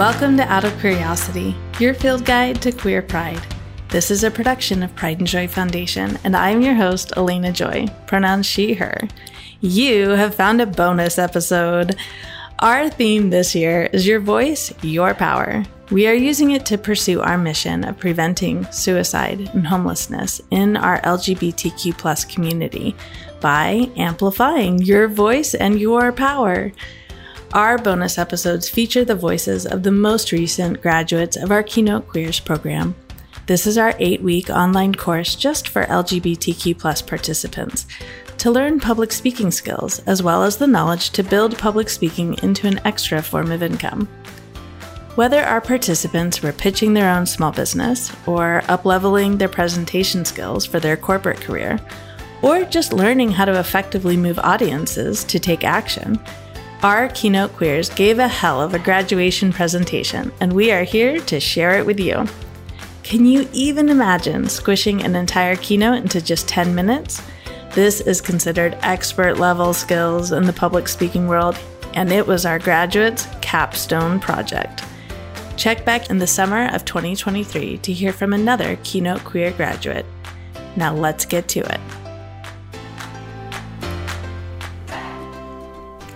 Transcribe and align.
Welcome 0.00 0.38
to 0.38 0.50
Out 0.50 0.64
of 0.64 0.80
Curiosity, 0.80 1.54
your 1.78 1.92
field 1.92 2.24
guide 2.24 2.62
to 2.62 2.72
queer 2.72 3.02
pride. 3.02 3.42
This 3.90 4.10
is 4.10 4.24
a 4.24 4.30
production 4.30 4.82
of 4.82 4.96
Pride 4.96 5.18
and 5.18 5.26
Joy 5.26 5.46
Foundation, 5.46 6.18
and 6.24 6.34
I'm 6.34 6.62
your 6.62 6.72
host, 6.72 7.12
Elena 7.18 7.52
Joy, 7.52 7.86
pronouns 8.06 8.46
she, 8.46 8.72
her. 8.72 9.06
You 9.60 10.08
have 10.08 10.34
found 10.34 10.62
a 10.62 10.66
bonus 10.66 11.18
episode. 11.18 11.96
Our 12.60 12.88
theme 12.88 13.28
this 13.28 13.54
year 13.54 13.90
is 13.92 14.06
Your 14.06 14.20
Voice, 14.20 14.72
Your 14.82 15.12
Power. 15.12 15.64
We 15.90 16.08
are 16.08 16.14
using 16.14 16.52
it 16.52 16.64
to 16.64 16.78
pursue 16.78 17.20
our 17.20 17.36
mission 17.36 17.84
of 17.84 17.98
preventing 17.98 18.64
suicide 18.72 19.50
and 19.52 19.66
homelessness 19.66 20.40
in 20.50 20.78
our 20.78 20.98
LGBTQ 21.02 21.98
plus 21.98 22.24
community 22.24 22.96
by 23.42 23.90
amplifying 23.98 24.78
your 24.78 25.08
voice 25.08 25.52
and 25.52 25.78
your 25.78 26.10
power. 26.10 26.72
Our 27.52 27.78
bonus 27.78 28.16
episodes 28.16 28.68
feature 28.68 29.04
the 29.04 29.16
voices 29.16 29.66
of 29.66 29.82
the 29.82 29.90
most 29.90 30.30
recent 30.30 30.80
graduates 30.80 31.36
of 31.36 31.50
our 31.50 31.64
Keynote 31.64 32.06
Queers 32.06 32.38
program. 32.38 32.94
This 33.46 33.66
is 33.66 33.76
our 33.76 33.92
eight 33.98 34.22
week 34.22 34.48
online 34.50 34.94
course 34.94 35.34
just 35.34 35.66
for 35.66 35.84
LGBTQ 35.86 36.78
participants 37.08 37.88
to 38.38 38.52
learn 38.52 38.78
public 38.78 39.10
speaking 39.10 39.50
skills 39.50 39.98
as 40.06 40.22
well 40.22 40.44
as 40.44 40.58
the 40.58 40.68
knowledge 40.68 41.10
to 41.10 41.24
build 41.24 41.58
public 41.58 41.88
speaking 41.88 42.38
into 42.44 42.68
an 42.68 42.80
extra 42.86 43.20
form 43.20 43.50
of 43.50 43.64
income. 43.64 44.06
Whether 45.16 45.42
our 45.42 45.60
participants 45.60 46.44
were 46.44 46.52
pitching 46.52 46.94
their 46.94 47.12
own 47.12 47.26
small 47.26 47.50
business 47.50 48.14
or 48.28 48.62
upleveling 48.66 49.38
their 49.38 49.48
presentation 49.48 50.24
skills 50.24 50.64
for 50.64 50.78
their 50.78 50.96
corporate 50.96 51.40
career, 51.40 51.80
or 52.42 52.64
just 52.64 52.92
learning 52.92 53.32
how 53.32 53.44
to 53.44 53.58
effectively 53.58 54.16
move 54.16 54.38
audiences 54.38 55.24
to 55.24 55.40
take 55.40 55.64
action, 55.64 56.16
our 56.82 57.08
Keynote 57.08 57.52
Queers 57.52 57.90
gave 57.90 58.18
a 58.18 58.28
hell 58.28 58.62
of 58.62 58.72
a 58.72 58.78
graduation 58.78 59.52
presentation, 59.52 60.32
and 60.40 60.52
we 60.52 60.72
are 60.72 60.82
here 60.82 61.20
to 61.20 61.38
share 61.38 61.78
it 61.78 61.84
with 61.84 62.00
you. 62.00 62.26
Can 63.02 63.26
you 63.26 63.48
even 63.52 63.90
imagine 63.90 64.48
squishing 64.48 65.02
an 65.02 65.14
entire 65.14 65.56
keynote 65.56 65.98
into 65.98 66.22
just 66.22 66.48
10 66.48 66.74
minutes? 66.74 67.22
This 67.74 68.00
is 68.00 68.20
considered 68.20 68.78
expert 68.80 69.36
level 69.36 69.74
skills 69.74 70.32
in 70.32 70.44
the 70.44 70.52
public 70.52 70.88
speaking 70.88 71.28
world, 71.28 71.58
and 71.94 72.10
it 72.10 72.26
was 72.26 72.46
our 72.46 72.58
graduates' 72.58 73.28
capstone 73.42 74.18
project. 74.18 74.82
Check 75.56 75.84
back 75.84 76.08
in 76.08 76.16
the 76.16 76.26
summer 76.26 76.68
of 76.74 76.86
2023 76.86 77.76
to 77.78 77.92
hear 77.92 78.12
from 78.12 78.32
another 78.32 78.78
Keynote 78.84 79.24
Queer 79.24 79.50
graduate. 79.52 80.06
Now 80.76 80.94
let's 80.94 81.26
get 81.26 81.46
to 81.48 81.60
it. 81.60 81.80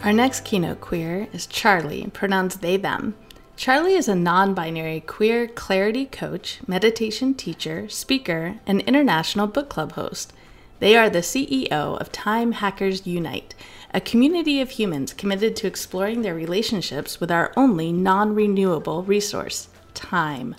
Our 0.04 0.12
next 0.12 0.44
keynote 0.44 0.82
queer 0.82 1.28
is 1.32 1.46
Charli, 1.46 2.12
pronouns 2.12 2.56
they, 2.56 2.76
them. 2.76 3.14
Charli 3.56 3.96
is 3.96 4.06
a 4.06 4.14
non 4.14 4.52
binary 4.52 5.00
queer 5.00 5.48
clarity 5.48 6.04
coach, 6.04 6.60
meditation 6.66 7.32
teacher, 7.32 7.88
speaker, 7.88 8.56
and 8.66 8.82
international 8.82 9.46
book 9.46 9.70
club 9.70 9.92
host. 9.92 10.34
They 10.78 10.94
are 10.94 11.08
the 11.08 11.20
CEO 11.20 11.98
of 11.98 12.12
Time 12.12 12.52
Hackers 12.52 13.06
Unite, 13.06 13.54
a 13.94 14.00
community 14.02 14.60
of 14.60 14.72
humans 14.72 15.14
committed 15.14 15.56
to 15.56 15.66
exploring 15.66 16.20
their 16.20 16.34
relationships 16.34 17.18
with 17.18 17.30
our 17.30 17.50
only 17.56 17.90
non 17.90 18.34
renewable 18.34 19.04
resource, 19.04 19.70
time. 19.94 20.54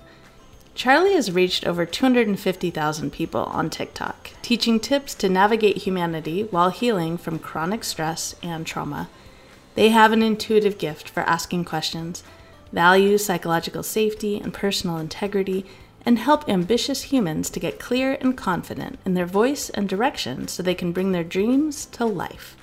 Charli 0.76 1.14
has 1.14 1.32
reached 1.32 1.68
over 1.68 1.86
250,000 1.86 3.12
people 3.12 3.44
on 3.44 3.70
TikTok, 3.70 4.32
teaching 4.42 4.80
tips 4.80 5.14
to 5.14 5.30
navigate 5.30 5.84
humanity 5.84 6.46
while 6.46 6.72
healing 6.72 7.16
from 7.16 7.38
chronic 7.38 7.84
stress 7.84 8.34
and 8.42 8.66
trauma. 8.66 9.08
They 9.76 9.90
have 9.90 10.12
an 10.14 10.23
intuitive 10.23 10.78
gift 10.78 11.09
for 11.09 11.22
asking 11.23 11.66
questions, 11.66 12.23
value 12.72 13.18
psychological 13.18 13.84
safety 13.84 14.40
and 14.40 14.54
personal 14.54 14.98
integrity, 14.98 15.66
and 16.06 16.20
help 16.20 16.48
ambitious 16.48 17.04
humans 17.04 17.50
to 17.50 17.59
get 17.59 17.80
clear 17.80 18.17
and 18.22 18.38
confident 18.38 18.99
in 19.05 19.16
their 19.16 19.26
voice 19.26 19.70
and 19.70 19.89
direction 19.89 20.48
so 20.48 20.64
they 20.64 20.76
can 20.76 20.92
bring 20.92 21.11
their 21.11 21.23
dreams 21.23 21.88
to 21.88 22.05
life. 22.05 22.55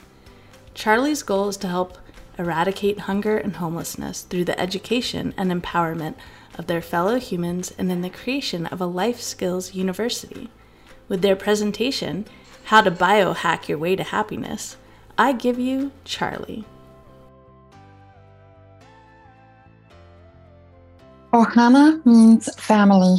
Charli's 0.75 1.23
goal 1.23 1.49
is 1.49 1.57
to 1.59 1.69
help 1.69 1.99
eradicate 2.39 3.01
hunger 3.01 3.37
and 3.37 3.57
homelessness 3.57 4.23
through 4.23 4.45
the 4.45 4.59
education 4.59 5.35
and 5.37 5.53
empowerment 5.53 6.15
of 6.59 6.67
their 6.67 6.81
fellow 6.81 7.19
humans 7.19 7.75
and 7.77 7.91
in 7.93 8.01
the 8.01 8.11
creation 8.11 8.67
of 8.67 8.81
a 8.81 8.87
life 8.87 9.21
skills 9.21 9.75
university. 9.75 10.49
With 11.09 11.21
their 11.21 11.37
presentation, 11.37 12.25
How 12.65 12.81
to 12.81 12.91
Biohack 12.91 13.69
Your 13.69 13.79
Way 13.79 13.97
to 13.97 14.03
Happiness, 14.03 14.77
I 15.19 15.33
give 15.33 15.59
you 15.59 15.93
Charli. 16.07 16.65
Ohana 21.33 22.05
means 22.05 22.55
family. 22.57 23.17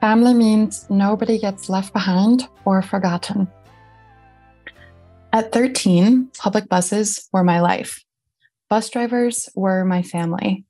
Family 0.00 0.32
means 0.32 0.88
nobody 0.88 1.38
gets 1.38 1.68
left 1.68 1.92
behind 1.92 2.48
or 2.64 2.80
forgotten. 2.80 3.46
At 5.30 5.52
13, 5.52 6.30
public 6.38 6.70
buses 6.70 7.28
were 7.32 7.44
my 7.44 7.60
life. 7.60 8.02
Bus 8.70 8.88
drivers 8.88 9.50
were 9.54 9.84
my 9.84 10.00
family. 10.00 10.64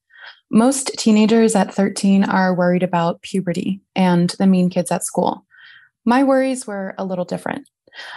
Most 0.50 0.98
teenagers 0.98 1.54
at 1.54 1.72
13 1.72 2.24
are 2.24 2.52
worried 2.52 2.82
about 2.82 3.22
puberty 3.22 3.80
and 3.94 4.30
the 4.40 4.46
mean 4.48 4.68
kids 4.68 4.90
at 4.90 5.04
school. 5.04 5.46
My 6.04 6.24
worries 6.24 6.66
were 6.66 6.96
a 6.98 7.04
little 7.04 7.24
different. 7.24 7.68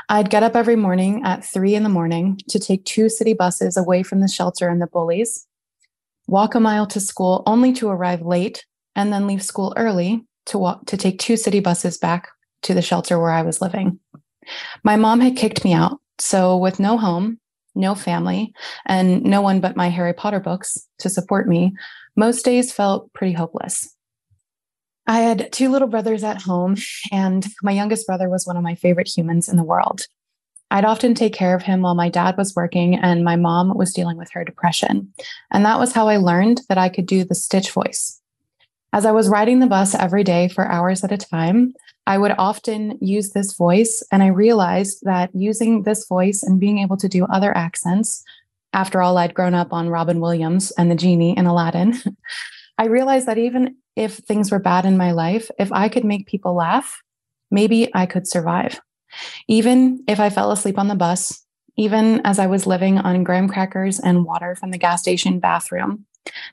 I'd 0.09 0.31
get 0.31 0.41
up 0.41 0.55
every 0.55 0.75
morning 0.75 1.21
at 1.23 1.45
three 1.45 1.75
in 1.75 1.83
the 1.83 1.89
morning 1.89 2.39
to 2.49 2.57
take 2.57 2.85
two 2.85 3.07
city 3.07 3.33
buses 3.33 3.77
away 3.77 4.01
from 4.01 4.21
the 4.21 4.27
shelter 4.27 4.67
and 4.67 4.81
the 4.81 4.87
bullies 4.87 5.46
walk 6.27 6.55
a 6.55 6.59
mile 6.59 6.85
to 6.87 6.99
school 6.99 7.43
only 7.45 7.73
to 7.73 7.89
arrive 7.89 8.21
late 8.21 8.65
and 8.95 9.11
then 9.11 9.27
leave 9.27 9.41
school 9.41 9.73
early 9.77 10.23
to 10.47 10.57
walk 10.57 10.85
to 10.87 10.97
take 10.97 11.19
two 11.19 11.37
city 11.37 11.59
buses 11.59 11.97
back 11.97 12.29
to 12.63 12.73
the 12.73 12.81
shelter 12.81 13.19
where 13.19 13.31
I 13.31 13.41
was 13.41 13.61
living. 13.61 13.99
My 14.83 14.95
mom 14.95 15.19
had 15.19 15.35
kicked 15.35 15.63
me 15.63 15.73
out, 15.73 15.99
so 16.19 16.57
with 16.57 16.79
no 16.79 16.97
home, 16.97 17.39
no 17.75 17.95
family, 17.95 18.53
and 18.85 19.23
no 19.23 19.41
one 19.41 19.59
but 19.59 19.75
my 19.75 19.89
Harry 19.89 20.13
Potter 20.13 20.39
books 20.39 20.77
to 20.99 21.09
support 21.09 21.47
me, 21.47 21.73
most 22.15 22.43
days 22.43 22.71
felt 22.71 23.11
pretty 23.13 23.33
hopeless. 23.33 23.93
I 25.05 25.19
had 25.19 25.51
two 25.53 25.69
little 25.69 25.87
brothers 25.87 26.23
at 26.23 26.41
home, 26.41 26.75
and 27.11 27.45
my 27.61 27.71
youngest 27.71 28.07
brother 28.07 28.29
was 28.29 28.45
one 28.45 28.57
of 28.57 28.63
my 28.63 28.75
favorite 28.75 29.07
humans 29.07 29.47
in 29.47 29.55
the 29.55 29.63
world. 29.63 30.01
I'd 30.69 30.85
often 30.85 31.13
take 31.13 31.33
care 31.33 31.55
of 31.55 31.63
him 31.63 31.81
while 31.81 31.95
my 31.95 32.09
dad 32.09 32.35
was 32.37 32.55
working 32.55 32.95
and 32.95 33.23
my 33.23 33.35
mom 33.35 33.75
was 33.77 33.93
dealing 33.93 34.17
with 34.17 34.29
her 34.31 34.43
depression. 34.43 35.13
And 35.51 35.65
that 35.65 35.79
was 35.79 35.93
how 35.93 36.07
I 36.07 36.17
learned 36.17 36.61
that 36.67 36.77
I 36.77 36.89
could 36.89 37.05
do 37.05 37.23
the 37.23 37.35
stitch 37.35 37.71
voice. 37.71 38.19
As 38.93 39.05
I 39.05 39.11
was 39.11 39.29
riding 39.29 39.59
the 39.59 39.67
bus 39.67 39.95
every 39.95 40.23
day 40.23 40.47
for 40.47 40.67
hours 40.67 41.03
at 41.03 41.11
a 41.11 41.17
time, 41.17 41.73
I 42.05 42.17
would 42.17 42.33
often 42.37 42.97
use 43.01 43.31
this 43.31 43.53
voice. 43.53 44.03
And 44.11 44.23
I 44.23 44.27
realized 44.27 44.99
that 45.03 45.29
using 45.33 45.83
this 45.83 46.07
voice 46.07 46.41
and 46.43 46.59
being 46.59 46.79
able 46.79 46.97
to 46.97 47.09
do 47.09 47.25
other 47.25 47.55
accents, 47.55 48.23
after 48.73 49.01
all, 49.01 49.17
I'd 49.17 49.33
grown 49.33 49.53
up 49.53 49.73
on 49.73 49.89
Robin 49.89 50.19
Williams 50.19 50.71
and 50.71 50.91
the 50.91 50.95
genie 50.95 51.37
in 51.37 51.45
Aladdin. 51.45 51.95
I 52.77 52.85
realized 52.85 53.27
that 53.27 53.37
even 53.37 53.77
if 53.95 54.17
things 54.17 54.51
were 54.51 54.59
bad 54.59 54.85
in 54.85 54.97
my 54.97 55.11
life, 55.11 55.49
if 55.57 55.71
I 55.71 55.89
could 55.89 56.05
make 56.05 56.27
people 56.27 56.53
laugh, 56.53 57.01
maybe 57.49 57.93
I 57.95 58.05
could 58.05 58.27
survive. 58.27 58.79
Even 59.47 60.03
if 60.07 60.19
I 60.19 60.29
fell 60.29 60.51
asleep 60.51 60.77
on 60.77 60.87
the 60.87 60.95
bus, 60.95 61.43
even 61.77 62.21
as 62.25 62.39
I 62.39 62.47
was 62.47 62.67
living 62.67 62.97
on 62.97 63.23
graham 63.23 63.47
crackers 63.47 63.99
and 63.99 64.25
water 64.25 64.55
from 64.55 64.71
the 64.71 64.77
gas 64.77 65.01
station 65.01 65.39
bathroom, 65.39 66.05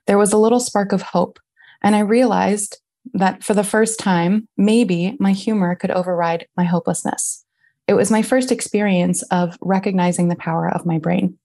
there 0.07 0.19
was 0.19 0.33
a 0.33 0.39
little 0.39 0.61
spark 0.61 0.93
of 0.93 1.03
hope. 1.03 1.39
And 1.83 1.97
I 1.97 2.01
realized 2.01 2.79
that 3.13 3.43
for 3.43 3.55
the 3.55 3.65
first 3.65 3.99
time, 3.99 4.49
maybe 4.57 5.17
my 5.19 5.33
humor 5.33 5.75
could 5.75 5.91
override 5.91 6.47
my 6.57 6.65
hopelessness. 6.65 7.45
It 7.87 7.95
was 7.95 8.11
my 8.11 8.23
first 8.23 8.51
experience 8.51 9.23
of 9.25 9.59
recognizing 9.61 10.29
the 10.29 10.37
power 10.37 10.71
of 10.71 10.87
my 10.87 10.99
brain. 10.99 11.39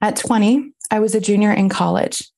At 0.00 0.16
20, 0.16 0.72
I 0.90 1.00
was 1.00 1.14
a 1.14 1.20
junior 1.20 1.52
in 1.52 1.68
college. 1.68 2.30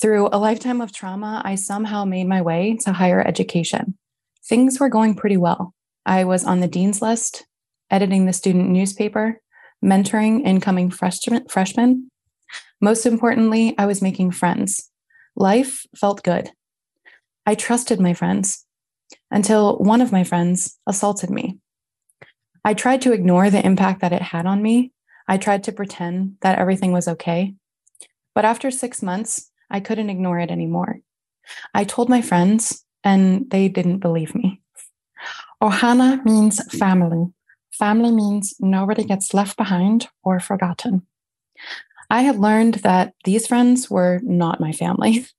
Through 0.00 0.28
a 0.32 0.38
lifetime 0.38 0.80
of 0.80 0.92
trauma, 0.92 1.42
I 1.44 1.56
somehow 1.56 2.04
made 2.04 2.28
my 2.28 2.40
way 2.40 2.78
to 2.82 2.92
higher 2.92 3.20
education. 3.20 3.98
Things 4.44 4.78
were 4.78 4.88
going 4.88 5.14
pretty 5.14 5.36
well. 5.36 5.74
I 6.08 6.24
was 6.24 6.42
on 6.42 6.60
the 6.60 6.68
dean's 6.68 7.02
list, 7.02 7.44
editing 7.90 8.24
the 8.24 8.32
student 8.32 8.70
newspaper, 8.70 9.42
mentoring 9.84 10.40
incoming 10.42 10.90
freshmen. 10.90 12.10
Most 12.80 13.04
importantly, 13.04 13.74
I 13.76 13.84
was 13.84 14.00
making 14.00 14.30
friends. 14.30 14.90
Life 15.36 15.84
felt 15.94 16.24
good. 16.24 16.50
I 17.44 17.54
trusted 17.54 18.00
my 18.00 18.14
friends 18.14 18.64
until 19.30 19.76
one 19.76 20.00
of 20.00 20.10
my 20.10 20.24
friends 20.24 20.78
assaulted 20.86 21.28
me. 21.28 21.58
I 22.64 22.72
tried 22.72 23.02
to 23.02 23.12
ignore 23.12 23.50
the 23.50 23.64
impact 23.64 24.00
that 24.00 24.14
it 24.14 24.22
had 24.22 24.46
on 24.46 24.62
me. 24.62 24.92
I 25.28 25.36
tried 25.36 25.62
to 25.64 25.72
pretend 25.72 26.36
that 26.40 26.58
everything 26.58 26.90
was 26.90 27.06
okay. 27.06 27.52
But 28.34 28.46
after 28.46 28.70
six 28.70 29.02
months, 29.02 29.50
I 29.70 29.80
couldn't 29.80 30.08
ignore 30.08 30.38
it 30.38 30.50
anymore. 30.50 31.00
I 31.74 31.84
told 31.84 32.08
my 32.08 32.22
friends, 32.22 32.82
and 33.04 33.50
they 33.50 33.68
didn't 33.68 33.98
believe 33.98 34.34
me. 34.34 34.57
Ohana 35.62 36.24
means 36.24 36.62
family. 36.72 37.32
Family 37.72 38.12
means 38.12 38.54
nobody 38.60 39.04
gets 39.04 39.34
left 39.34 39.56
behind 39.56 40.08
or 40.22 40.40
forgotten. 40.40 41.06
I 42.10 42.22
had 42.22 42.38
learned 42.38 42.74
that 42.74 43.14
these 43.24 43.46
friends 43.46 43.90
were 43.90 44.20
not 44.22 44.60
my 44.60 44.72
family. 44.72 45.26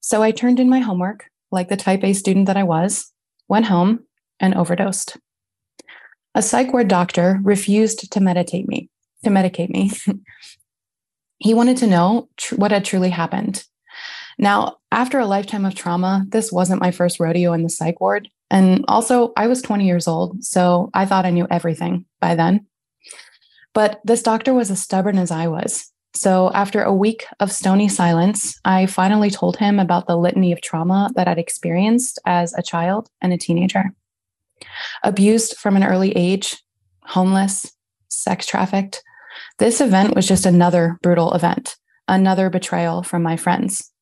So 0.00 0.22
I 0.22 0.30
turned 0.30 0.60
in 0.60 0.68
my 0.68 0.78
homework, 0.78 1.30
like 1.50 1.68
the 1.68 1.76
type 1.76 2.04
A 2.04 2.12
student 2.12 2.46
that 2.46 2.56
I 2.56 2.62
was, 2.62 3.12
went 3.48 3.66
home, 3.66 4.04
and 4.38 4.54
overdosed. 4.54 5.16
A 6.32 6.42
psych 6.42 6.72
ward 6.72 6.86
doctor 6.86 7.40
refused 7.42 8.12
to 8.12 8.20
meditate 8.20 8.68
me, 8.68 8.88
to 9.24 9.30
medicate 9.30 9.70
me. 9.70 9.90
he 11.38 11.54
wanted 11.54 11.78
to 11.78 11.88
know 11.88 12.28
tr- 12.36 12.54
what 12.54 12.70
had 12.70 12.84
truly 12.84 13.10
happened. 13.10 13.64
Now, 14.38 14.76
after 14.92 15.18
a 15.18 15.26
lifetime 15.26 15.64
of 15.64 15.74
trauma, 15.74 16.24
this 16.28 16.52
wasn't 16.52 16.80
my 16.80 16.92
first 16.92 17.18
rodeo 17.18 17.52
in 17.52 17.64
the 17.64 17.68
psych 17.68 18.00
ward. 18.00 18.28
And 18.50 18.84
also, 18.86 19.32
I 19.36 19.48
was 19.48 19.62
20 19.62 19.86
years 19.86 20.06
old, 20.06 20.44
so 20.44 20.90
I 20.94 21.04
thought 21.04 21.26
I 21.26 21.30
knew 21.30 21.46
everything 21.50 22.04
by 22.20 22.34
then. 22.34 22.66
But 23.74 24.00
this 24.04 24.22
doctor 24.22 24.54
was 24.54 24.70
as 24.70 24.80
stubborn 24.80 25.18
as 25.18 25.30
I 25.30 25.48
was. 25.48 25.92
So, 26.14 26.50
after 26.54 26.82
a 26.82 26.94
week 26.94 27.26
of 27.40 27.52
stony 27.52 27.88
silence, 27.88 28.58
I 28.64 28.86
finally 28.86 29.30
told 29.30 29.58
him 29.58 29.78
about 29.78 30.06
the 30.06 30.16
litany 30.16 30.50
of 30.52 30.62
trauma 30.62 31.10
that 31.14 31.28
I'd 31.28 31.38
experienced 31.38 32.18
as 32.24 32.54
a 32.54 32.62
child 32.62 33.10
and 33.20 33.34
a 33.34 33.38
teenager. 33.38 33.92
Abused 35.02 35.58
from 35.58 35.76
an 35.76 35.84
early 35.84 36.12
age, 36.12 36.56
homeless, 37.02 37.70
sex 38.08 38.46
trafficked. 38.46 39.02
This 39.58 39.80
event 39.80 40.14
was 40.16 40.26
just 40.26 40.46
another 40.46 40.98
brutal 41.02 41.34
event, 41.34 41.76
another 42.08 42.48
betrayal 42.48 43.02
from 43.02 43.22
my 43.22 43.36
friends. 43.36 43.92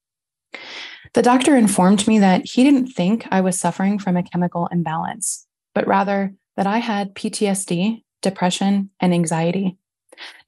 The 1.14 1.22
doctor 1.22 1.56
informed 1.56 2.08
me 2.08 2.18
that 2.18 2.44
he 2.44 2.64
didn't 2.64 2.88
think 2.88 3.26
I 3.30 3.40
was 3.40 3.58
suffering 3.58 4.00
from 4.00 4.16
a 4.16 4.24
chemical 4.24 4.68
imbalance, 4.72 5.46
but 5.72 5.86
rather 5.86 6.34
that 6.56 6.66
I 6.66 6.78
had 6.78 7.14
PTSD, 7.14 8.02
depression, 8.20 8.90
and 8.98 9.14
anxiety. 9.14 9.78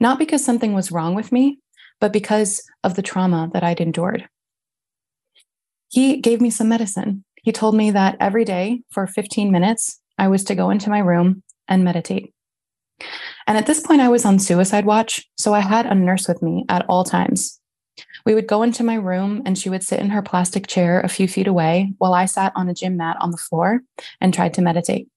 Not 0.01 0.19
because 0.19 0.45
something 0.45 0.75
was 0.75 0.91
wrong 0.91 1.15
with 1.15 1.31
me, 1.31 1.61
but 2.01 2.13
because 2.13 2.63
of 2.83 2.95
the 2.95 3.03
trauma 3.03 3.49
that 3.53 3.63
I'd 3.63 3.81
endured. 3.81 4.29
He 5.89 6.21
gave 6.21 6.41
me 6.41 6.51
some 6.51 6.69
medicine. 6.69 7.25
He 7.45 7.53
told 7.53 7.77
me 7.77 7.93
that 7.93 8.17
every 8.19 8.45
day 8.45 8.83
for 8.91 9.07
15 9.07 9.53
minutes, 9.53 10.01
I 10.19 10.27
was 10.27 10.43
to 10.45 10.57
go 10.57 10.71
into 10.71 10.91
my 10.91 10.99
room 10.99 11.45
and 11.69 11.85
meditate. 11.85 12.33
And 13.47 13.57
at 13.57 13.67
this 13.67 13.81
point, 13.81 14.01
I 14.01 14.09
was 14.09 14.25
on 14.25 14.41
suicide 14.41 14.85
watch, 14.85 15.25
so 15.37 15.55
I 15.55 15.61
had 15.61 15.87
a 15.87 15.95
nurse 15.95 16.27
with 16.27 16.43
me 16.43 16.65
at 16.69 16.85
all 16.89 17.05
times. 17.05 17.61
We 18.27 18.35
would 18.35 18.49
go 18.49 18.65
into 18.65 18.83
my 18.83 18.97
room 18.97 19.43
and 19.47 19.57
she 19.57 19.71
would 19.71 19.85
sit 19.85 20.01
in 20.01 20.11
her 20.11 20.21
plastic 20.21 20.67
chair 20.67 21.01
a 21.01 21.09
few 21.09 21.29
feet 21.29 21.47
away 21.47 21.95
while 21.99 22.13
I 22.13 22.27
sat 22.27 22.53
on 22.57 22.69
a 22.69 22.75
gym 22.75 22.97
mat 22.97 23.17
on 23.21 23.31
the 23.31 23.37
floor 23.37 23.83
and 24.21 24.35
tried 24.35 24.53
to 24.55 24.63
meditate. 24.63 25.09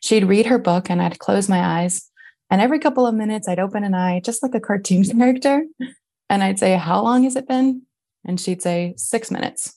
She'd 0.00 0.24
read 0.24 0.46
her 0.46 0.58
book 0.58 0.88
and 0.88 1.02
I'd 1.02 1.18
close 1.18 1.48
my 1.48 1.82
eyes. 1.82 2.08
And 2.48 2.60
every 2.60 2.78
couple 2.78 3.04
of 3.04 3.16
minutes, 3.16 3.48
I'd 3.48 3.58
open 3.58 3.82
an 3.82 3.94
eye, 3.94 4.20
just 4.20 4.44
like 4.44 4.54
a 4.54 4.60
cartoon 4.60 5.02
character. 5.18 5.64
And 6.30 6.44
I'd 6.44 6.60
say, 6.60 6.76
How 6.76 7.02
long 7.02 7.24
has 7.24 7.34
it 7.34 7.48
been? 7.48 7.82
And 8.24 8.40
she'd 8.40 8.62
say, 8.62 8.94
Six 8.96 9.32
minutes, 9.32 9.76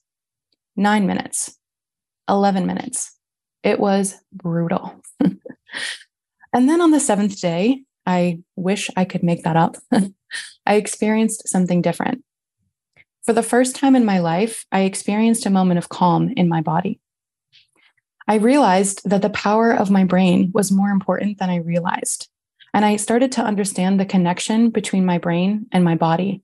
nine 0.76 1.08
minutes, 1.08 1.58
11 2.30 2.68
minutes. 2.68 3.18
It 3.64 3.80
was 3.80 4.16
brutal. 4.32 5.02
and 5.20 6.70
then 6.70 6.82
on 6.82 6.92
the 6.92 7.00
seventh 7.00 7.42
day, 7.42 7.84
I 8.06 8.40
wish 8.56 8.92
I 8.96 9.06
could 9.06 9.24
make 9.24 9.44
that 9.44 9.58
up. 9.58 9.78
I 10.66 10.76
experienced 10.76 11.50
something 11.50 11.82
different. 11.82 12.24
For 13.30 13.34
the 13.34 13.44
first 13.44 13.76
time 13.76 13.96
in 13.96 14.06
my 14.06 14.18
life, 14.18 14.66
I 14.72 14.80
experienced 14.80 15.46
a 15.46 15.52
moment 15.52 15.78
of 15.78 15.88
calm 15.88 16.34
in 16.36 16.50
my 16.50 16.62
body. 16.62 17.00
I 18.28 18.38
realized 18.38 19.08
that 19.08 19.22
the 19.22 19.30
power 19.30 19.72
of 19.72 19.92
my 19.92 20.04
brain 20.04 20.50
was 20.52 20.72
more 20.72 20.90
important 20.90 21.38
than 21.38 21.48
I 21.48 21.58
realized. 21.58 22.28
And 22.74 22.84
I 22.84 22.96
started 22.96 23.32
to 23.34 23.44
understand 23.44 24.00
the 24.00 24.06
connection 24.08 24.72
between 24.72 25.06
my 25.06 25.20
brain 25.20 25.68
and 25.72 25.84
my 25.84 25.94
body. 25.94 26.42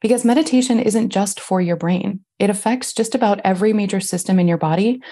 Because 0.00 0.24
meditation 0.24 0.78
isn't 0.78 1.08
just 1.08 1.40
for 1.40 1.60
your 1.60 1.74
brain, 1.74 2.20
it 2.38 2.50
affects 2.50 2.92
just 2.92 3.16
about 3.16 3.40
every 3.42 3.72
major 3.72 3.98
system 3.98 4.38
in 4.38 4.46
your 4.46 4.58
body. 4.58 5.02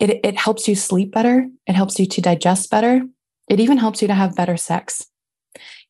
It, 0.00 0.18
it 0.24 0.36
helps 0.36 0.66
you 0.66 0.74
sleep 0.74 1.12
better, 1.12 1.46
it 1.68 1.76
helps 1.76 2.00
you 2.00 2.06
to 2.06 2.20
digest 2.20 2.68
better, 2.68 3.02
it 3.46 3.60
even 3.60 3.78
helps 3.78 4.02
you 4.02 4.08
to 4.08 4.14
have 4.14 4.34
better 4.34 4.56
sex. 4.56 5.06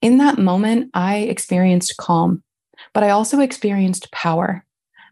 In 0.02 0.18
that 0.18 0.36
moment, 0.36 0.90
I 0.92 1.20
experienced 1.20 1.96
calm, 1.96 2.42
but 2.92 3.02
I 3.02 3.10
also 3.10 3.40
experienced 3.40 4.10
power 4.12 4.64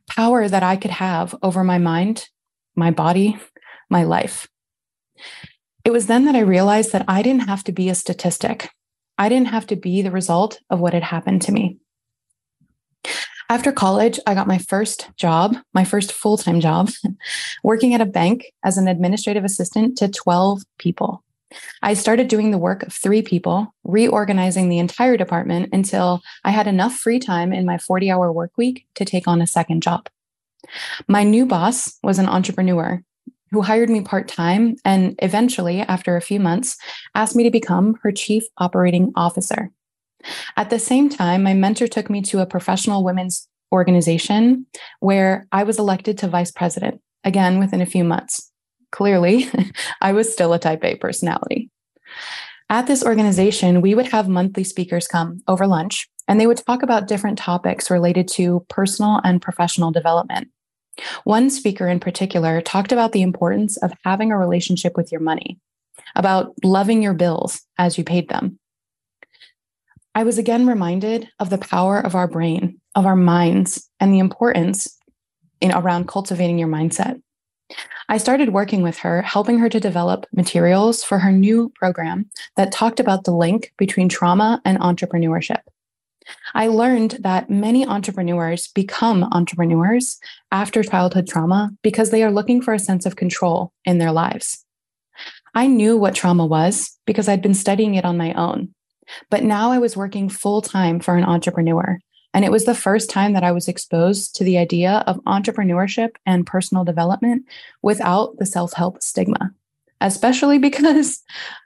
power 0.08 0.48
that 0.48 0.62
I 0.62 0.76
could 0.76 0.92
have 0.92 1.34
over 1.42 1.64
my 1.64 1.78
mind, 1.78 2.28
my 2.74 2.90
body, 2.90 3.36
my 3.90 4.04
life. 4.04 4.48
It 5.84 5.92
was 5.92 6.06
then 6.06 6.24
that 6.24 6.34
I 6.34 6.40
realized 6.40 6.92
that 6.92 7.04
I 7.08 7.22
didn't 7.22 7.48
have 7.48 7.64
to 7.64 7.72
be 7.72 7.88
a 7.88 7.94
statistic. 7.94 8.70
I 9.18 9.28
didn't 9.28 9.48
have 9.48 9.66
to 9.68 9.76
be 9.76 10.02
the 10.02 10.10
result 10.10 10.60
of 10.70 10.80
what 10.80 10.94
had 10.94 11.02
happened 11.02 11.42
to 11.42 11.52
me. 11.52 11.78
After 13.48 13.70
college, 13.70 14.18
I 14.26 14.34
got 14.34 14.48
my 14.48 14.58
first 14.58 15.08
job, 15.16 15.56
my 15.72 15.84
first 15.84 16.12
full 16.12 16.36
time 16.36 16.60
job, 16.60 16.90
working 17.62 17.94
at 17.94 18.00
a 18.00 18.06
bank 18.06 18.46
as 18.64 18.76
an 18.76 18.88
administrative 18.88 19.44
assistant 19.44 19.96
to 19.98 20.08
12 20.08 20.62
people. 20.78 21.22
I 21.82 21.94
started 21.94 22.28
doing 22.28 22.50
the 22.50 22.58
work 22.58 22.82
of 22.82 22.92
three 22.92 23.22
people, 23.22 23.74
reorganizing 23.84 24.68
the 24.68 24.78
entire 24.78 25.16
department 25.16 25.70
until 25.72 26.20
I 26.44 26.50
had 26.50 26.66
enough 26.66 26.94
free 26.94 27.18
time 27.18 27.52
in 27.52 27.64
my 27.64 27.78
40 27.78 28.10
hour 28.10 28.32
work 28.32 28.52
week 28.56 28.86
to 28.94 29.04
take 29.04 29.28
on 29.28 29.40
a 29.40 29.46
second 29.46 29.82
job. 29.82 30.08
My 31.08 31.22
new 31.22 31.46
boss 31.46 31.98
was 32.02 32.18
an 32.18 32.26
entrepreneur 32.26 33.02
who 33.52 33.62
hired 33.62 33.88
me 33.88 34.00
part 34.00 34.28
time 34.28 34.76
and 34.84 35.14
eventually, 35.22 35.80
after 35.80 36.16
a 36.16 36.20
few 36.20 36.40
months, 36.40 36.76
asked 37.14 37.36
me 37.36 37.44
to 37.44 37.50
become 37.50 37.94
her 38.02 38.10
chief 38.10 38.44
operating 38.58 39.12
officer. 39.14 39.70
At 40.56 40.70
the 40.70 40.78
same 40.78 41.08
time, 41.08 41.42
my 41.42 41.54
mentor 41.54 41.86
took 41.86 42.10
me 42.10 42.22
to 42.22 42.40
a 42.40 42.46
professional 42.46 43.04
women's 43.04 43.48
organization 43.72 44.66
where 45.00 45.46
I 45.52 45.62
was 45.62 45.78
elected 45.78 46.18
to 46.18 46.28
vice 46.28 46.50
president, 46.50 47.00
again 47.24 47.58
within 47.58 47.80
a 47.80 47.86
few 47.86 48.04
months. 48.04 48.50
Clearly, 48.92 49.50
I 50.00 50.12
was 50.12 50.32
still 50.32 50.52
a 50.52 50.58
type 50.58 50.84
A 50.84 50.96
personality. 50.96 51.70
At 52.68 52.86
this 52.86 53.04
organization, 53.04 53.80
we 53.80 53.94
would 53.94 54.08
have 54.08 54.28
monthly 54.28 54.64
speakers 54.64 55.06
come 55.06 55.40
over 55.46 55.66
lunch, 55.66 56.08
and 56.26 56.40
they 56.40 56.46
would 56.46 56.58
talk 56.58 56.82
about 56.82 57.06
different 57.06 57.38
topics 57.38 57.90
related 57.90 58.26
to 58.28 58.64
personal 58.68 59.20
and 59.22 59.40
professional 59.40 59.92
development. 59.92 60.48
One 61.24 61.50
speaker 61.50 61.88
in 61.88 62.00
particular 62.00 62.60
talked 62.60 62.90
about 62.90 63.12
the 63.12 63.22
importance 63.22 63.76
of 63.76 63.92
having 64.04 64.32
a 64.32 64.38
relationship 64.38 64.96
with 64.96 65.12
your 65.12 65.20
money, 65.20 65.58
about 66.14 66.54
loving 66.64 67.02
your 67.02 67.14
bills 67.14 67.62
as 67.78 67.98
you 67.98 68.04
paid 68.04 68.28
them. 68.28 68.58
I 70.14 70.24
was 70.24 70.38
again 70.38 70.66
reminded 70.66 71.28
of 71.38 71.50
the 71.50 71.58
power 71.58 72.00
of 72.00 72.14
our 72.14 72.26
brain, 72.26 72.80
of 72.94 73.04
our 73.04 73.16
minds, 73.16 73.88
and 74.00 74.12
the 74.12 74.18
importance 74.18 74.98
in 75.60 75.72
around 75.72 76.08
cultivating 76.08 76.58
your 76.58 76.68
mindset. 76.68 77.20
I 78.08 78.18
started 78.18 78.52
working 78.52 78.82
with 78.82 78.98
her, 78.98 79.22
helping 79.22 79.58
her 79.58 79.68
to 79.68 79.80
develop 79.80 80.26
materials 80.32 81.02
for 81.02 81.18
her 81.18 81.32
new 81.32 81.72
program 81.74 82.30
that 82.56 82.72
talked 82.72 83.00
about 83.00 83.24
the 83.24 83.34
link 83.34 83.72
between 83.76 84.08
trauma 84.08 84.60
and 84.64 84.78
entrepreneurship. 84.78 85.60
I 86.54 86.68
learned 86.68 87.18
that 87.20 87.50
many 87.50 87.86
entrepreneurs 87.86 88.68
become 88.68 89.24
entrepreneurs 89.32 90.18
after 90.50 90.82
childhood 90.82 91.28
trauma 91.28 91.70
because 91.82 92.10
they 92.10 92.22
are 92.22 92.32
looking 92.32 92.60
for 92.60 92.74
a 92.74 92.78
sense 92.78 93.06
of 93.06 93.16
control 93.16 93.72
in 93.84 93.98
their 93.98 94.12
lives. 94.12 94.64
I 95.54 95.66
knew 95.66 95.96
what 95.96 96.14
trauma 96.14 96.44
was 96.44 96.98
because 97.06 97.28
I'd 97.28 97.42
been 97.42 97.54
studying 97.54 97.94
it 97.94 98.04
on 98.04 98.16
my 98.16 98.32
own. 98.34 98.74
But 99.30 99.44
now 99.44 99.70
I 99.70 99.78
was 99.78 99.96
working 99.96 100.28
full 100.28 100.60
time 100.60 101.00
for 101.00 101.16
an 101.16 101.24
entrepreneur. 101.24 101.98
And 102.36 102.44
it 102.44 102.52
was 102.52 102.66
the 102.66 102.74
first 102.74 103.08
time 103.08 103.32
that 103.32 103.44
I 103.44 103.50
was 103.50 103.66
exposed 103.66 104.36
to 104.36 104.44
the 104.44 104.58
idea 104.58 105.02
of 105.06 105.24
entrepreneurship 105.24 106.10
and 106.26 106.46
personal 106.46 106.84
development 106.84 107.46
without 107.80 108.36
the 108.36 108.44
self 108.44 108.74
help 108.74 109.02
stigma, 109.02 109.52
especially 110.02 110.58
because 110.68 111.22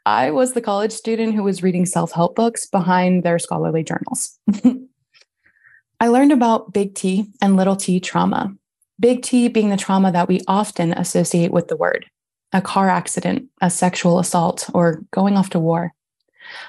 I 0.06 0.30
was 0.30 0.52
the 0.52 0.60
college 0.60 0.92
student 0.92 1.34
who 1.34 1.42
was 1.42 1.64
reading 1.64 1.86
self 1.86 2.12
help 2.12 2.36
books 2.36 2.66
behind 2.66 3.24
their 3.24 3.40
scholarly 3.40 3.82
journals. 3.82 4.38
I 6.00 6.06
learned 6.06 6.30
about 6.30 6.72
big 6.72 6.94
T 6.94 7.26
and 7.42 7.56
little 7.56 7.74
t 7.74 7.98
trauma. 7.98 8.54
Big 9.00 9.22
T 9.22 9.48
being 9.48 9.70
the 9.70 9.76
trauma 9.76 10.12
that 10.12 10.28
we 10.28 10.40
often 10.46 10.92
associate 10.92 11.50
with 11.50 11.66
the 11.66 11.76
word 11.76 12.06
a 12.52 12.62
car 12.62 12.88
accident, 12.88 13.48
a 13.60 13.70
sexual 13.70 14.20
assault, 14.20 14.70
or 14.72 15.02
going 15.10 15.36
off 15.36 15.50
to 15.50 15.58
war. 15.58 15.92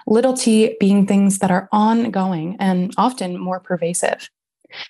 Little 0.08 0.34
t 0.34 0.76
being 0.80 1.06
things 1.06 1.40
that 1.40 1.52
are 1.52 1.70
ongoing 1.72 2.58
and 2.60 2.94
often 2.98 3.40
more 3.40 3.60
pervasive. 3.60 4.30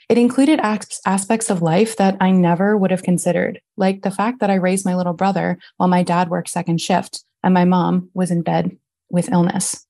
It 0.10 0.18
included 0.18 0.60
aspects 0.60 1.50
of 1.50 1.62
life 1.62 1.98
that 1.98 2.18
I 2.20 2.32
never 2.32 2.78
would 2.78 2.92
have 2.92 3.04
considered, 3.04 3.62
like 3.78 4.04
the 4.04 4.12
fact 4.12 4.40
that 4.40 4.50
I 4.50 4.56
raised 4.56 4.86
my 4.86 4.96
little 4.96 5.14
brother 5.14 5.58
while 5.78 5.90
my 5.90 6.04
dad 6.04 6.30
worked 6.30 6.50
second 6.50 6.80
shift 6.80 7.24
and 7.44 7.54
my 7.54 7.66
mom 7.66 8.10
was 8.14 8.32
in 8.32 8.42
bed 8.42 8.78
with 9.10 9.32
illness. 9.32 9.86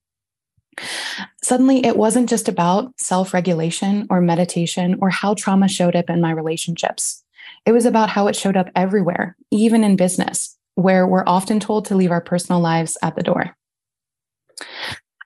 Suddenly, 1.44 1.86
it 1.86 1.98
wasn't 1.98 2.30
just 2.30 2.48
about 2.48 2.94
self 2.98 3.34
regulation 3.34 4.08
or 4.10 4.22
meditation 4.22 4.98
or 5.02 5.10
how 5.10 5.34
trauma 5.34 5.68
showed 5.68 5.96
up 5.96 6.10
in 6.10 6.22
my 6.22 6.32
relationships. 6.32 7.24
It 7.66 7.74
was 7.74 7.86
about 7.86 8.10
how 8.10 8.28
it 8.28 8.36
showed 8.36 8.58
up 8.58 8.70
everywhere, 8.76 9.36
even 9.52 9.84
in 9.84 9.96
business, 9.96 10.58
where 10.76 11.06
we're 11.06 11.28
often 11.28 11.60
told 11.60 11.86
to 11.86 11.96
leave 11.96 12.12
our 12.12 12.22
personal 12.22 12.62
lives 12.62 12.98
at 13.04 13.16
the 13.16 13.24
door. 13.24 13.56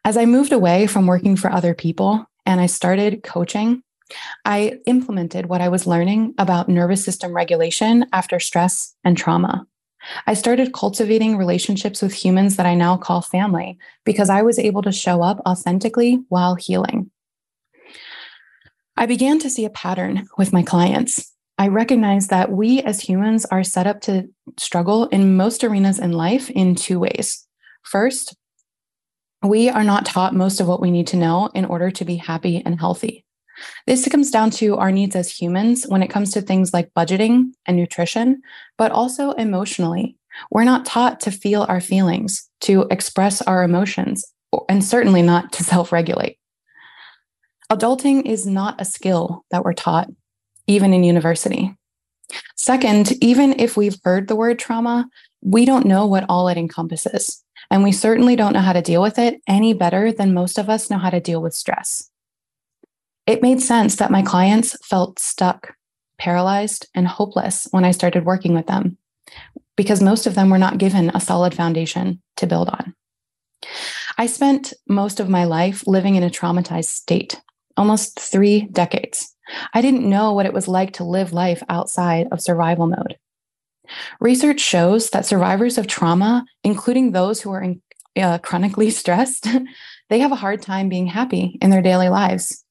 As 0.03 0.17
I 0.17 0.25
moved 0.25 0.51
away 0.51 0.87
from 0.87 1.07
working 1.07 1.35
for 1.35 1.51
other 1.51 1.73
people 1.73 2.25
and 2.45 2.61
I 2.61 2.67
started 2.67 3.23
coaching, 3.23 3.81
I 4.45 4.79
implemented 4.85 5.47
what 5.47 5.61
I 5.61 5.69
was 5.69 5.87
learning 5.87 6.35
about 6.37 6.69
nervous 6.69 7.03
system 7.03 7.35
regulation 7.35 8.05
after 8.13 8.39
stress 8.39 8.95
and 9.03 9.17
trauma. 9.17 9.65
I 10.27 10.35
started 10.35 10.73
cultivating 10.73 11.37
relationships 11.37 12.01
with 12.01 12.13
humans 12.13 12.57
that 12.57 12.67
I 12.67 12.75
now 12.75 12.97
call 12.97 13.21
family 13.21 13.79
because 14.03 14.29
I 14.29 14.43
was 14.43 14.59
able 14.59 14.83
to 14.83 14.91
show 14.91 15.23
up 15.23 15.41
authentically 15.47 16.23
while 16.29 16.53
healing. 16.53 17.09
I 18.97 19.07
began 19.07 19.39
to 19.39 19.49
see 19.49 19.65
a 19.65 19.71
pattern 19.71 20.27
with 20.37 20.53
my 20.53 20.63
clients. 20.63 21.33
I 21.57 21.67
recognize 21.69 22.27
that 22.27 22.51
we 22.51 22.81
as 22.81 23.01
humans 23.01 23.45
are 23.45 23.63
set 23.63 23.87
up 23.87 24.01
to 24.01 24.29
struggle 24.57 25.07
in 25.07 25.35
most 25.35 25.63
arenas 25.63 25.99
in 25.99 26.11
life 26.11 26.49
in 26.49 26.75
two 26.75 26.99
ways. 26.99 27.47
First, 27.81 28.35
we 29.49 29.69
are 29.69 29.83
not 29.83 30.05
taught 30.05 30.33
most 30.33 30.59
of 30.59 30.67
what 30.67 30.81
we 30.81 30.91
need 30.91 31.07
to 31.07 31.17
know 31.17 31.49
in 31.53 31.65
order 31.65 31.91
to 31.91 32.05
be 32.05 32.15
happy 32.15 32.61
and 32.65 32.79
healthy. 32.79 33.25
This 33.87 34.07
comes 34.07 34.31
down 34.31 34.49
to 34.51 34.75
our 34.77 34.91
needs 34.91 35.15
as 35.15 35.31
humans 35.31 35.85
when 35.87 36.03
it 36.03 36.09
comes 36.09 36.31
to 36.31 36.41
things 36.41 36.73
like 36.73 36.93
budgeting 36.95 37.51
and 37.65 37.77
nutrition, 37.77 38.41
but 38.77 38.91
also 38.91 39.31
emotionally. 39.31 40.17
We're 40.51 40.65
not 40.65 40.85
taught 40.85 41.21
to 41.21 41.31
feel 41.31 41.65
our 41.69 41.79
feelings, 41.79 42.49
to 42.61 42.85
express 42.91 43.41
our 43.41 43.63
emotions, 43.63 44.25
and 44.67 44.83
certainly 44.83 45.21
not 45.21 45.53
to 45.53 45.63
self 45.71 45.91
regulate. 45.91 46.37
Adulting 47.71 48.25
is 48.25 48.45
not 48.45 48.79
a 48.79 48.85
skill 48.85 49.43
that 49.51 49.63
we're 49.63 49.73
taught, 49.73 50.09
even 50.67 50.93
in 50.93 51.03
university. 51.03 51.75
Second, 52.55 53.13
even 53.23 53.59
if 53.59 53.77
we've 53.77 53.97
heard 54.03 54.27
the 54.27 54.35
word 54.35 54.59
trauma, 54.59 55.07
we 55.41 55.65
don't 55.65 55.85
know 55.85 56.05
what 56.05 56.25
all 56.27 56.47
it 56.47 56.57
encompasses. 56.57 57.43
And 57.71 57.83
we 57.83 57.91
certainly 57.91 58.35
don't 58.35 58.53
know 58.53 58.59
how 58.59 58.73
to 58.73 58.81
deal 58.81 59.01
with 59.01 59.17
it 59.17 59.41
any 59.47 59.73
better 59.73 60.11
than 60.11 60.33
most 60.33 60.57
of 60.57 60.69
us 60.69 60.89
know 60.89 60.97
how 60.97 61.09
to 61.09 61.19
deal 61.19 61.41
with 61.41 61.53
stress. 61.53 62.09
It 63.27 63.41
made 63.41 63.61
sense 63.61 63.95
that 63.95 64.11
my 64.11 64.21
clients 64.21 64.77
felt 64.85 65.19
stuck, 65.19 65.73
paralyzed, 66.19 66.87
and 66.93 67.07
hopeless 67.07 67.67
when 67.71 67.83
I 67.83 67.91
started 67.91 68.25
working 68.25 68.53
with 68.53 68.67
them 68.67 68.97
because 69.75 70.01
most 70.01 70.27
of 70.27 70.35
them 70.35 70.49
were 70.49 70.57
not 70.57 70.77
given 70.77 71.09
a 71.13 71.19
solid 71.19 71.53
foundation 71.53 72.21
to 72.37 72.47
build 72.47 72.69
on. 72.69 72.93
I 74.17 74.27
spent 74.27 74.73
most 74.87 75.19
of 75.19 75.29
my 75.29 75.43
life 75.43 75.85
living 75.87 76.15
in 76.15 76.23
a 76.23 76.29
traumatized 76.29 76.85
state, 76.85 77.41
almost 77.75 78.19
three 78.19 78.67
decades. 78.71 79.35
I 79.73 79.81
didn't 79.81 80.09
know 80.09 80.33
what 80.33 80.45
it 80.45 80.53
was 80.53 80.67
like 80.67 80.93
to 80.93 81.03
live 81.03 81.33
life 81.33 81.61
outside 81.69 82.27
of 82.31 82.41
survival 82.41 82.87
mode. 82.87 83.17
Research 84.19 84.59
shows 84.59 85.09
that 85.11 85.25
survivors 85.25 85.77
of 85.77 85.87
trauma, 85.87 86.45
including 86.63 87.11
those 87.11 87.41
who 87.41 87.51
are 87.51 87.61
in, 87.61 87.81
uh, 88.17 88.37
chronically 88.39 88.89
stressed, 89.01 89.47
they 90.09 90.19
have 90.19 90.31
a 90.31 90.35
hard 90.35 90.61
time 90.61 90.89
being 90.89 91.07
happy 91.07 91.57
in 91.61 91.69
their 91.69 91.81
daily 91.81 92.09
lives. 92.09 92.63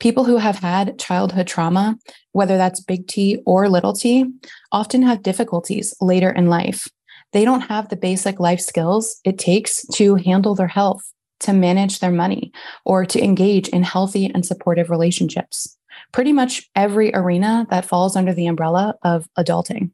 People 0.00 0.24
who 0.24 0.36
have 0.36 0.58
had 0.58 0.98
childhood 0.98 1.46
trauma, 1.46 1.96
whether 2.32 2.56
that's 2.56 2.80
big 2.80 3.06
T 3.06 3.40
or 3.46 3.68
little 3.68 3.92
t, 3.92 4.26
often 4.70 5.02
have 5.02 5.22
difficulties 5.22 5.94
later 6.00 6.30
in 6.30 6.48
life. 6.48 6.88
They 7.32 7.44
don't 7.44 7.62
have 7.62 7.88
the 7.88 7.96
basic 7.96 8.38
life 8.38 8.60
skills 8.60 9.20
it 9.24 9.38
takes 9.38 9.86
to 9.94 10.16
handle 10.16 10.54
their 10.54 10.68
health, 10.68 11.02
to 11.40 11.52
manage 11.52 12.00
their 12.00 12.10
money, 12.10 12.52
or 12.84 13.06
to 13.06 13.22
engage 13.22 13.68
in 13.68 13.82
healthy 13.82 14.26
and 14.26 14.44
supportive 14.44 14.90
relationships. 14.90 15.76
Pretty 16.12 16.32
much 16.32 16.68
every 16.76 17.14
arena 17.14 17.66
that 17.70 17.86
falls 17.86 18.16
under 18.16 18.34
the 18.34 18.46
umbrella 18.46 18.96
of 19.02 19.26
adulting. 19.38 19.90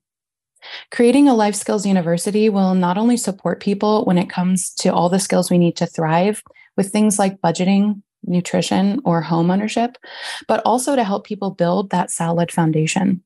Creating 0.91 1.29
a 1.29 1.35
life 1.35 1.55
skills 1.55 1.87
university 1.87 2.49
will 2.49 2.75
not 2.75 2.99
only 2.99 3.17
support 3.17 3.61
people 3.61 4.05
when 4.05 4.19
it 4.19 4.31
comes 4.31 4.73
to 4.75 4.89
all 4.89 5.09
the 5.09 5.19
skills 5.19 5.51
we 5.51 5.59
need 5.59 5.77
to 5.77 5.87
thrive 5.87 6.43
with 6.77 6.91
things 6.91 7.19
like 7.19 7.41
budgeting, 7.41 8.03
nutrition, 8.25 9.01
or 9.05 9.21
home 9.21 9.51
ownership, 9.51 9.97
but 10.47 10.63
also 10.65 10.97
to 10.97 11.05
help 11.05 11.27
people 11.27 11.51
build 11.51 11.91
that 11.91 12.11
solid 12.11 12.51
foundation, 12.51 13.23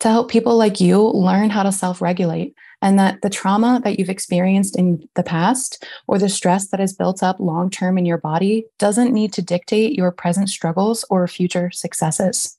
to 0.00 0.08
help 0.08 0.30
people 0.30 0.56
like 0.56 0.80
you 0.80 1.02
learn 1.02 1.50
how 1.50 1.62
to 1.62 1.72
self 1.72 2.00
regulate 2.00 2.54
and 2.80 2.98
that 2.98 3.20
the 3.22 3.30
trauma 3.30 3.80
that 3.82 3.98
you've 3.98 4.08
experienced 4.08 4.76
in 4.76 5.08
the 5.14 5.22
past 5.22 5.84
or 6.06 6.18
the 6.18 6.28
stress 6.28 6.68
that 6.68 6.80
is 6.80 6.94
built 6.94 7.22
up 7.22 7.40
long 7.40 7.70
term 7.70 7.98
in 7.98 8.06
your 8.06 8.18
body 8.18 8.66
doesn't 8.78 9.12
need 9.12 9.32
to 9.32 9.42
dictate 9.42 9.96
your 9.96 10.12
present 10.12 10.48
struggles 10.48 11.04
or 11.10 11.26
future 11.26 11.70
successes. 11.72 12.56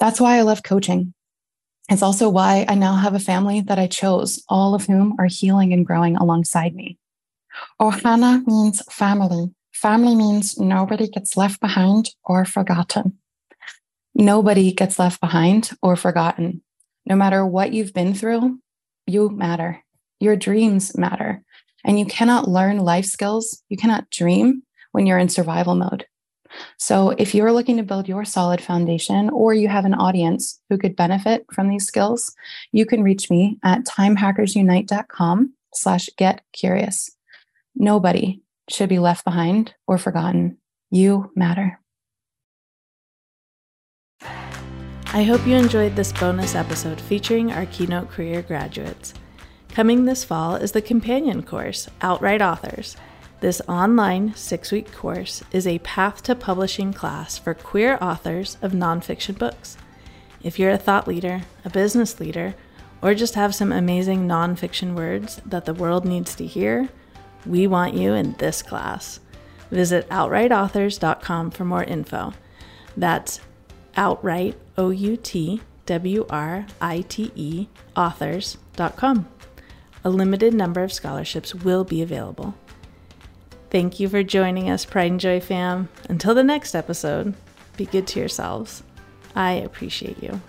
That's 0.00 0.20
why 0.20 0.38
I 0.38 0.42
love 0.42 0.62
coaching. 0.62 1.14
It's 1.92 2.02
also 2.02 2.30
why 2.30 2.64
I 2.68 2.74
now 2.74 2.94
have 2.94 3.14
a 3.14 3.20
family 3.20 3.60
that 3.60 3.78
I 3.78 3.86
chose, 3.86 4.42
all 4.48 4.74
of 4.74 4.86
whom 4.86 5.14
are 5.18 5.26
healing 5.26 5.74
and 5.74 5.84
growing 5.84 6.16
alongside 6.16 6.74
me. 6.74 6.96
Ohana 7.78 8.46
means 8.46 8.82
family. 8.90 9.54
Family 9.74 10.14
means 10.14 10.58
nobody 10.58 11.06
gets 11.06 11.36
left 11.36 11.60
behind 11.60 12.08
or 12.24 12.46
forgotten. 12.46 13.18
Nobody 14.14 14.72
gets 14.72 14.98
left 14.98 15.20
behind 15.20 15.72
or 15.82 15.94
forgotten. 15.96 16.62
No 17.04 17.14
matter 17.14 17.44
what 17.44 17.74
you've 17.74 17.92
been 17.92 18.14
through, 18.14 18.58
you 19.06 19.28
matter. 19.28 19.84
Your 20.18 20.34
dreams 20.34 20.96
matter. 20.96 21.42
And 21.84 21.98
you 21.98 22.06
cannot 22.06 22.48
learn 22.48 22.78
life 22.78 23.04
skills, 23.04 23.62
you 23.68 23.76
cannot 23.76 24.08
dream 24.08 24.62
when 24.92 25.04
you're 25.04 25.18
in 25.18 25.28
survival 25.28 25.74
mode. 25.74 26.06
So 26.78 27.10
if 27.10 27.34
you're 27.34 27.52
looking 27.52 27.76
to 27.76 27.82
build 27.82 28.08
your 28.08 28.24
solid 28.24 28.60
foundation 28.60 29.30
or 29.30 29.54
you 29.54 29.68
have 29.68 29.84
an 29.84 29.94
audience 29.94 30.60
who 30.68 30.78
could 30.78 30.96
benefit 30.96 31.46
from 31.52 31.68
these 31.68 31.86
skills, 31.86 32.34
you 32.72 32.86
can 32.86 33.02
reach 33.02 33.30
me 33.30 33.58
at 33.62 33.84
timehackersunite.com 33.84 35.52
slash 35.74 36.08
get 36.16 36.42
curious. 36.52 37.10
Nobody 37.74 38.42
should 38.68 38.88
be 38.88 38.98
left 38.98 39.24
behind 39.24 39.74
or 39.86 39.98
forgotten. 39.98 40.58
You 40.90 41.30
matter. 41.34 41.80
I 45.14 45.24
hope 45.24 45.46
you 45.46 45.56
enjoyed 45.56 45.94
this 45.94 46.12
bonus 46.12 46.54
episode 46.54 47.00
featuring 47.00 47.52
our 47.52 47.66
keynote 47.66 48.10
queer 48.10 48.40
graduates. 48.42 49.14
Coming 49.68 50.04
this 50.04 50.24
fall 50.24 50.56
is 50.56 50.72
the 50.72 50.82
companion 50.82 51.42
course, 51.42 51.88
Outwrite 52.00 52.40
Authors 52.40 52.96
this 53.42 53.60
online 53.68 54.32
six 54.36 54.70
week 54.70 54.92
course 54.92 55.42
is 55.50 55.66
a 55.66 55.80
path 55.80 56.22
to 56.22 56.32
publishing 56.32 56.92
class 56.92 57.36
for 57.36 57.54
queer 57.54 57.98
authors 58.00 58.56
of 58.62 58.70
nonfiction 58.70 59.36
books. 59.36 59.76
If 60.44 60.60
you're 60.60 60.70
a 60.70 60.78
thought 60.78 61.08
leader, 61.08 61.42
a 61.64 61.70
business 61.70 62.20
leader, 62.20 62.54
or 63.02 63.14
just 63.14 63.34
have 63.34 63.52
some 63.52 63.72
amazing 63.72 64.28
nonfiction 64.28 64.94
words 64.94 65.42
that 65.44 65.64
the 65.64 65.74
world 65.74 66.04
needs 66.04 66.36
to 66.36 66.46
hear, 66.46 66.88
we 67.44 67.66
want 67.66 67.94
you 67.94 68.12
in 68.14 68.34
this 68.38 68.62
class. 68.62 69.18
Visit 69.72 70.08
outwriteauthors.com 70.08 71.50
for 71.50 71.64
more 71.64 71.82
info. 71.82 72.34
That's 72.96 73.40
outwrite, 73.96 74.54
O 74.78 74.90
U 74.90 75.16
T 75.16 75.60
W 75.86 76.26
R 76.30 76.66
I 76.80 77.00
T 77.08 77.32
E, 77.34 77.66
authors.com. 77.96 79.28
A 80.04 80.10
limited 80.10 80.54
number 80.54 80.84
of 80.84 80.92
scholarships 80.92 81.56
will 81.56 81.82
be 81.82 82.02
available. 82.02 82.54
Thank 83.72 83.98
you 83.98 84.06
for 84.10 84.22
joining 84.22 84.68
us, 84.68 84.84
Pride 84.84 85.12
and 85.12 85.18
Joy 85.18 85.40
fam. 85.40 85.88
Until 86.10 86.34
the 86.34 86.44
next 86.44 86.74
episode, 86.74 87.32
be 87.78 87.86
good 87.86 88.06
to 88.08 88.20
yourselves. 88.20 88.82
I 89.34 89.52
appreciate 89.52 90.22
you. 90.22 90.42